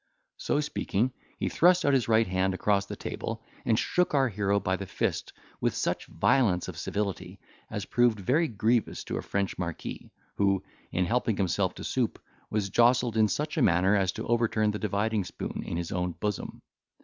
So 0.37 0.59
speaking, 0.61 1.13
he 1.37 1.47
thrust 1.47 1.85
out 1.85 1.93
his 1.93 2.07
right 2.07 2.25
hand 2.25 2.55
across 2.55 2.87
the 2.87 2.95
table, 2.95 3.43
and 3.65 3.77
shook 3.77 4.15
our 4.15 4.29
hero 4.29 4.59
by 4.59 4.75
the 4.75 4.87
fist, 4.87 5.31
with 5.59 5.75
such 5.75 6.07
violence 6.07 6.67
of 6.67 6.75
civility, 6.79 7.39
as 7.69 7.85
proved 7.85 8.19
very 8.19 8.47
grievous 8.47 9.03
to 9.03 9.17
a 9.17 9.21
French 9.21 9.59
marquis, 9.59 10.09
who, 10.37 10.63
in 10.91 11.05
helping 11.05 11.37
himself 11.37 11.75
to 11.75 11.83
soup, 11.83 12.17
was 12.49 12.71
jostled 12.71 13.15
in 13.15 13.27
such 13.27 13.57
a 13.59 13.61
manner, 13.61 13.95
as 13.95 14.11
to 14.13 14.25
overturn 14.25 14.71
the 14.71 14.79
dividing 14.79 15.23
spoon 15.23 15.61
in 15.63 15.77
his 15.77 15.91
own 15.91 16.13
bosom. 16.13 16.63